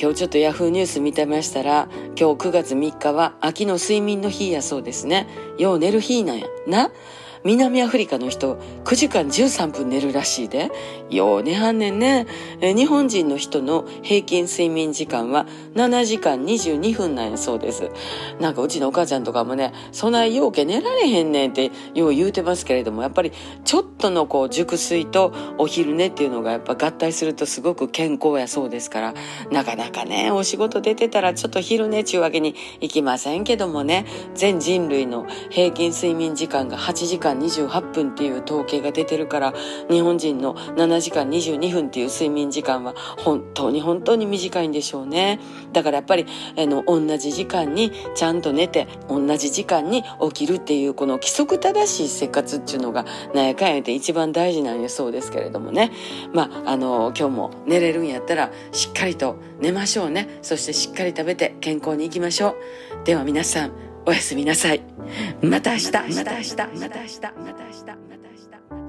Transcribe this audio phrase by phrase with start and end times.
[0.00, 1.86] 今日ちょっとヤフーニュース見てましたら、
[2.18, 5.28] 今日9月3日は秋の睡眠の日やそうですね。
[5.58, 6.46] よう寝る日なんや。
[6.66, 6.90] な
[7.42, 10.70] 南アフリカの人9時間13分寝るらしいで。
[11.08, 12.26] よう寝はんねんね。
[12.60, 17.90] 日本人の人の平均睡眠時間は7時間22分なんやそうです。
[18.38, 23.32] なんかうちのお母ちゃんとかもね、そないようけ寝られへんねんってよう言うてますけれども、やっぱり
[23.64, 29.14] ちょっとのこう熟睡とお昼寝っていうのがやっぱ合体するとすごく健康やそうですから、
[29.50, 39.54] なかなかね、お仕事出てたらちょっと昼寝ちゅうわけにいきませんけどもね、全人類の平均睡眠時間が8時間28分っていう統計が出てるから
[39.88, 45.40] 日本人の7時間22分っていう睡眠時間は本当に本当に短いんでしょうね。
[45.72, 53.04] だからやっぱりあの同じ時間にちゃんと寝て同じ時間に起きるっていうこの規則正しい生活っていうのが
[53.34, 55.92] なんやかんやって一番大事なんやそうですけれどもね。
[56.32, 60.38] まああの今日も寝れるんやったらしっかりと寝ましょうね。
[60.42, 62.56] そしてしっかり食べて健康にいきましょう。
[63.04, 64.82] では皆さんおやすみなさい。
[65.40, 67.70] また明日、また明日、また明日、また明日、また明
[68.74, 68.79] 日。